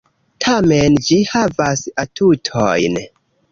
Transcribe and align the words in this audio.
Tamen 0.45 0.97
ĝi 1.09 1.19
havas 1.33 1.85
atutojn... 2.07 3.01